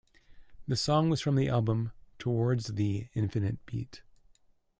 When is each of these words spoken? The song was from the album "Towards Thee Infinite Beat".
The 0.67 0.75
song 0.75 1.11
was 1.11 1.21
from 1.21 1.35
the 1.35 1.47
album 1.47 1.91
"Towards 2.17 2.73
Thee 2.73 3.11
Infinite 3.13 3.63
Beat". 3.67 4.01